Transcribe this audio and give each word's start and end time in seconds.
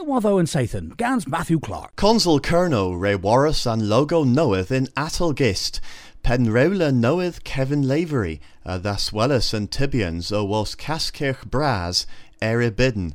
Nawatho 0.00 0.38
and 0.38 0.48
Sathan, 0.48 0.96
Gans 0.96 1.28
Matthew 1.28 1.60
Clark. 1.60 1.94
Consul 1.96 2.40
Kerno 2.40 2.98
Ray 2.98 3.16
Warris 3.16 3.70
and 3.70 3.86
Logo 3.86 4.24
Knoweth 4.24 4.70
in 4.72 4.86
Atalgist. 4.96 5.78
Penrewla 6.24 6.94
knoweth 6.94 7.44
Kevin 7.44 7.86
Lavery, 7.86 8.40
uh, 8.64 8.78
thas 8.78 9.12
Wellis 9.12 9.52
and 9.52 9.70
Tibians 9.70 10.32
o 10.32 10.42
was 10.42 10.74
Caskirch 10.74 11.44
Bras, 11.44 12.06
Erebidden. 12.40 13.12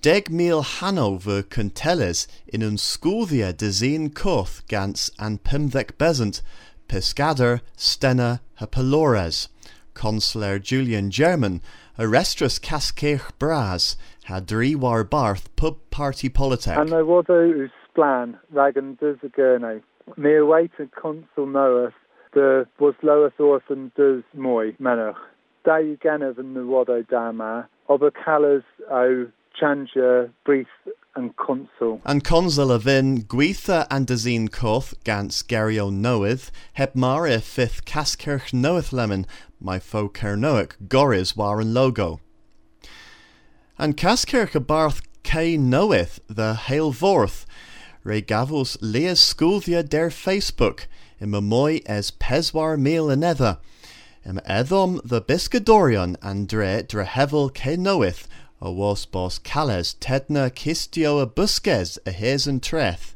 Deg 0.00 0.30
mil 0.30 0.62
Hanover 0.62 1.42
Cuntelles 1.42 2.26
in 2.48 2.62
un 2.62 2.78
zin 2.78 4.08
Koth 4.08 4.62
gans 4.68 5.10
and 5.18 5.44
Pimvek 5.44 5.98
Besant, 5.98 6.40
Piscader, 6.88 7.60
Stena, 7.76 8.40
Hapalores. 8.58 9.48
Consular 9.96 10.58
Julian 10.58 11.10
German, 11.10 11.62
Arrestus 11.98 12.60
Caskirch 12.60 13.32
Bras, 13.38 13.96
Hadri 14.28 14.76
war 14.76 15.02
Barth 15.02 15.54
pub 15.56 15.78
party 15.90 16.28
politic. 16.28 16.76
And 16.76 16.90
there 16.90 17.04
was 17.04 17.24
a 17.28 17.68
splan, 17.88 18.38
Ragan 18.54 18.98
dus 19.00 19.16
a. 19.24 19.80
Mere 20.16 20.46
way 20.46 20.68
to 20.76 20.86
consul 20.94 21.46
Noeth, 21.46 21.94
the 22.34 22.66
was 22.78 22.94
Loeth 23.02 23.40
orphan 23.40 23.90
dus 23.96 24.22
moi 24.34 24.72
menach. 24.80 25.16
Da 25.64 25.78
you 25.78 25.96
genev 25.96 26.38
and 26.38 26.54
the 26.54 26.60
wado 26.60 27.08
dama, 27.08 27.68
callas 27.88 28.62
o 28.90 29.26
chanja 29.60 30.30
brief 30.44 30.68
and 31.16 31.34
consul. 31.36 32.00
And 32.04 32.22
consul 32.22 32.70
of 32.70 32.86
in 32.86 33.24
Gweitha 33.24 33.86
and 33.90 34.06
Dazine 34.06 34.50
Koth, 34.50 34.94
Gans 35.04 35.42
Gario 35.42 35.90
Noeth, 35.90 36.50
heb 36.74 36.94
Mare 36.94 37.40
fifth 37.40 37.84
Caskirch 37.84 38.52
Noeth 38.52 38.92
Lemon, 38.92 39.26
my 39.60 39.78
fo 39.78 40.08
Kernoic, 40.08 40.72
Goris 40.86 41.36
waren 41.36 41.74
logo. 41.74 42.20
And 43.78 43.96
Caskirch 43.96 44.54
a 44.54 44.60
Barth 44.60 45.02
K 45.22 45.56
Noeth, 45.56 46.20
the 46.28 46.54
Hail 46.54 46.92
Vorth, 46.92 47.46
Re 48.04 48.22
Gavos 48.22 48.76
Leas 48.80 49.20
Sculvia 49.20 49.82
der 49.82 50.10
Facebook, 50.10 50.86
in 51.18 51.30
Mamoy 51.30 51.82
es 51.86 52.10
Peswar 52.10 52.78
Meal 52.78 53.06
Anether, 53.06 53.58
im 54.24 54.40
Edom 54.44 55.00
the 55.04 55.20
Biscadorion 55.20 56.16
and 56.22 56.48
Dre 56.48 56.82
Drehevel 56.82 57.52
K 57.52 57.76
Noeth, 57.76 58.26
o 58.60 58.72
was 58.72 59.04
bos 59.04 59.38
Cales 59.38 59.94
Tedna 60.00 60.50
Kistio 60.50 61.20
a 61.20 61.26
Busques 61.26 61.98
a 62.06 62.50
and 62.50 62.62
Treth. 62.62 63.14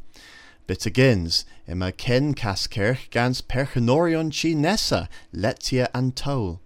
Bit 0.67 0.81
agins, 0.81 1.45
im 1.67 1.83
a 1.83 1.93
Ken 1.93 2.35
Caskirch 2.35 3.11
gans 3.11 3.41
Perchenorion 3.41 4.31
Chi 4.31 4.53
Nessa, 4.53 5.09
Letia 5.35 5.89
and 5.95 6.15
Toll. 6.15 6.61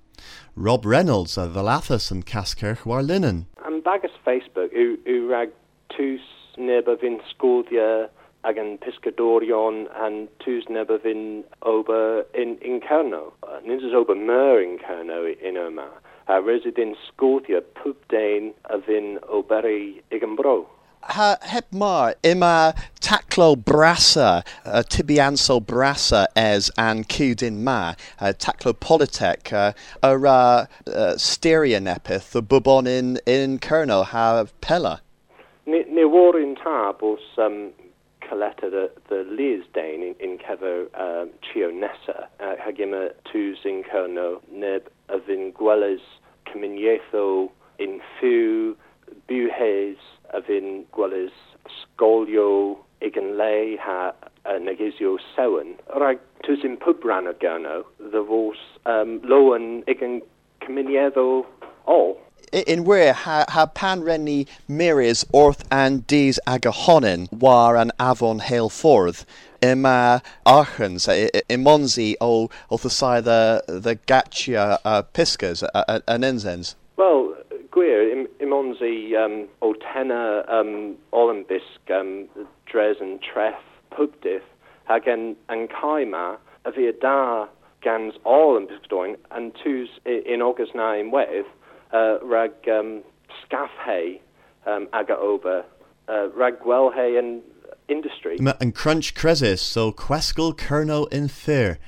Rob 0.57 0.85
Reynolds 0.85 1.39
of 1.39 1.53
Valathus 1.53 2.11
and 2.11 2.27
Caskirch 2.27 2.85
war 2.85 3.03
linen. 3.03 3.47
And 3.65 3.83
bagus 3.83 4.11
Facebook 4.27 4.73
u, 4.73 4.99
u 5.07 5.29
rag 5.31 5.51
tus 5.91 6.21
neba 6.59 7.01
vin 7.01 7.21
scoldia 7.31 8.09
ag 8.45 8.59
an 8.59 8.79
Piscadorion 8.79 9.87
and 9.97 10.29
tus 10.41 10.65
neba 10.65 11.01
vin 11.01 11.45
ober 11.63 12.25
in 12.35 12.57
Inkerno. 12.57 13.33
Uh, 13.43 13.61
Ninjas 13.67 13.95
ober 13.95 14.15
mer 14.15 14.63
Inkerno 14.63 15.33
in 15.41 15.55
Oma. 16.29 16.37
Uh, 16.37 16.43
resident 16.43 16.97
Scotia 17.09 17.61
pubdain 17.61 18.55
a 18.67 18.79
vin 18.79 19.19
oberi 19.29 20.03
igambro. 20.11 20.67
Ha 21.03 21.37
heb 21.43 21.65
mar 21.71 22.15
ima 22.25 22.75
taclo 23.01 23.57
brassa 23.57 24.43
uh, 24.65 24.83
tibianso 24.83 25.61
brassa 25.61 26.27
es 26.35 26.71
an 26.79 27.05
cudin 27.05 27.63
ma 27.63 27.95
uh, 28.21 28.33
taclo 28.33 28.73
politek 28.73 29.53
uh, 29.53 29.73
ara 30.03 30.69
uh, 30.87 31.15
stereonepith 31.17 32.33
the 32.33 32.43
bubon 32.43 32.87
in 32.87 33.19
in 33.27 33.59
kerno 33.59 34.05
ha 34.05 34.47
pella 34.63 35.01
Ni, 35.67 35.85
ni 35.91 36.05
war 36.05 36.39
in 36.39 36.57
tab 36.57 37.03
os 37.03 37.21
um, 37.37 37.73
coletta 38.29 38.71
the, 38.71 38.91
the 39.09 39.25
Leesdane 39.25 40.03
in, 40.03 40.15
in 40.21 40.39
kever 40.39 40.87
um, 40.99 41.31
Chio 41.43 41.71
Nessa 41.71 42.29
uh, 42.41 42.57
hagima 42.57 43.11
tus 43.25 43.59
in 43.65 43.83
kerno 43.85 44.41
neb 44.51 44.89
a 45.09 45.19
cominietho 46.47 47.51
in 47.79 48.01
fu 48.19 48.77
buhes 49.29 49.97
a 50.33 50.41
vin 50.41 50.85
gwelles 50.93 51.33
scolio 51.81 52.79
igen 53.01 53.37
lei 53.37 53.77
ha 53.77 54.15
uh, 54.47 54.59
negisio 54.59 55.19
sewen. 55.35 55.75
Rag 55.97 56.19
tus 56.43 56.65
in 56.65 56.77
pubran 56.77 57.29
a 57.29 57.35
gano 57.35 57.85
the 57.99 58.23
vos 58.23 58.57
um, 58.87 59.21
loan 59.25 59.83
igen 59.87 60.23
cominietho 60.61 61.47
all 61.87 62.19
in 62.55 62.85
where 62.85 63.13
ha, 63.13 63.45
ha 63.49 63.67
pan 63.67 64.03
renni 64.03 64.47
miris 64.69 65.25
orth 65.33 65.65
and 65.71 66.07
des 66.07 66.35
agahonin 66.47 67.31
war 67.33 67.77
an 67.77 67.91
avon 67.99 68.39
hail 68.39 68.69
forth. 68.69 69.27
Ima 69.63 70.23
archens 70.47 71.07
imonzi 71.49 72.15
o 72.21 72.51
o 72.71 72.77
the 73.21 73.65
the 73.67 73.97
gacha 73.97 74.79
uh, 74.85 75.03
piskas 75.15 75.63
uh, 75.75 76.01
an 76.07 76.21
enzens 76.23 76.75
Well, 76.97 77.35
gwir, 77.71 78.13
im, 78.13 78.29
imonzi 78.41 79.15
um, 79.17 79.49
o 79.63 79.73
tenna 79.75 80.45
um, 80.49 80.97
um, 81.91 82.29
dres 82.67 82.99
and 83.01 83.21
tref 83.23 83.57
pubdith 83.91 84.43
hag 84.85 85.09
en 85.09 85.35
an 85.49 85.67
kaima 85.69 86.37
a 86.67 86.93
da 86.93 87.47
gans 87.83 88.15
olimbisk 88.25 88.89
doing 88.89 89.17
and 89.31 89.55
i- 90.07 90.23
in 90.27 90.41
August 90.43 90.75
in 90.75 91.11
wedd 91.11 91.45
uh, 91.93 92.19
rag 92.23 92.53
um, 92.69 93.03
scafhe 93.43 94.21
um, 94.67 94.89
aga 94.93 95.17
ober 95.17 95.65
uh, 96.09 96.29
rag 96.31 96.61
gwelhe 96.61 97.19
and 97.19 97.43
industry. 97.89 98.39
And 98.61 98.75
crunch 98.75 99.15
cresis 99.15 99.59
so 99.61 99.93
queskel 99.93 100.55
kerno 100.57 101.13
in 101.13 101.29
fear 101.29 101.79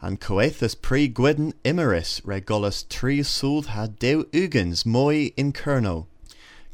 And 0.00 0.20
coethus 0.20 0.80
pre 0.80 1.08
gwydden 1.08 1.54
imeris 1.64 2.20
regolus 2.20 2.86
tri 2.88 3.22
suld 3.22 3.66
ha 3.66 3.86
deu 3.86 4.24
ugens 4.24 4.84
moi 4.84 5.32
in 5.36 5.52
kerno. 5.52 6.06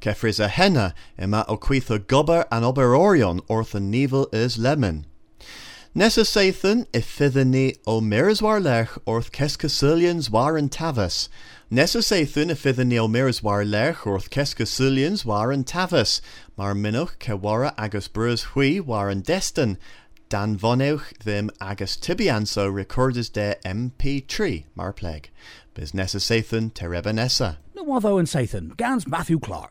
Kefris 0.01 0.41
a 0.41 0.49
henna 0.49 0.93
ima 1.17 1.45
oquitha 1.49 2.01
gobber 2.01 2.45
an 2.51 2.63
oberorion 2.63 3.41
ortha 3.49 3.81
nivel 3.81 4.29
is 4.33 4.59
lemon. 4.59 5.07
Nessa 5.95 6.23
Sathan 6.23 6.87
fithani 6.87 7.77
o 7.87 8.01
miras 8.01 8.41
war 8.41 8.59
lech 8.59 8.97
orth 9.05 9.31
keskasilians 9.31 10.31
war 10.31 10.57
in 10.57 10.71
tavas. 10.71 11.29
Nessa 11.71 11.99
Sathan 11.99 12.51
fithani 12.53 12.99
o 12.99 13.07
miras 13.07 13.43
war 13.43 13.63
lech 13.63 14.07
orth 14.07 14.31
keskasilians 14.31 15.27
war 15.27 15.53
in 15.53 15.65
tavas. 15.65 16.23
Mar 16.57 16.73
minoch 16.73 17.19
kewara 17.19 17.75
agus 17.77 18.09
brus 18.09 18.45
hui 18.55 18.81
war 18.81 19.11
in 19.11 19.21
destin. 19.21 19.77
Dan 20.31 20.57
voneuch 20.57 21.15
them 21.25 21.51
agus 21.61 21.99
tibianso 21.99 22.73
recordes 22.73 23.31
de 23.31 23.57
MP3 23.63 24.65
mar 24.75 24.95
pleg. 24.95 25.29
Bis 25.75 25.93
Nessa 25.93 26.21
Sathan 26.21 26.73
tereba 26.73 27.13
Nessa. 27.13 27.59
Nawatho 27.77 28.19
and 28.19 28.29
Sathan, 28.29 28.75
Gans 28.79 29.07
Matthew 29.07 29.39
Clark. 29.39 29.71